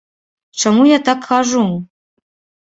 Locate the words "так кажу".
1.09-1.63